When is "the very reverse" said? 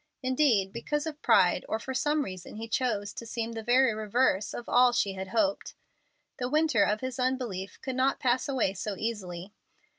3.51-4.51